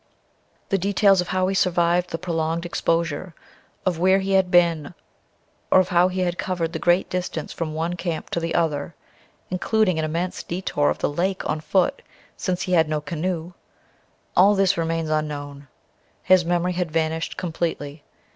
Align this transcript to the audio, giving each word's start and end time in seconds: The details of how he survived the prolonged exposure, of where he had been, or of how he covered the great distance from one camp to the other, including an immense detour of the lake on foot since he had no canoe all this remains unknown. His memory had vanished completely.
The 0.69 0.79
details 0.79 1.21
of 1.21 1.27
how 1.27 1.47
he 1.47 1.53
survived 1.53 2.09
the 2.09 2.17
prolonged 2.17 2.65
exposure, 2.65 3.35
of 3.85 3.99
where 3.99 4.17
he 4.17 4.31
had 4.31 4.49
been, 4.49 4.95
or 5.71 5.79
of 5.79 5.89
how 5.89 6.07
he 6.07 6.31
covered 6.31 6.73
the 6.73 6.79
great 6.79 7.07
distance 7.07 7.53
from 7.53 7.75
one 7.75 7.95
camp 7.95 8.31
to 8.31 8.39
the 8.39 8.55
other, 8.55 8.95
including 9.51 9.99
an 9.99 10.05
immense 10.05 10.41
detour 10.41 10.89
of 10.89 10.97
the 10.97 11.11
lake 11.11 11.47
on 11.47 11.59
foot 11.61 12.01
since 12.35 12.63
he 12.63 12.71
had 12.73 12.89
no 12.89 12.99
canoe 12.99 13.53
all 14.35 14.55
this 14.55 14.75
remains 14.75 15.11
unknown. 15.11 15.67
His 16.23 16.43
memory 16.45 16.73
had 16.73 16.89
vanished 16.89 17.37
completely. 17.37 18.01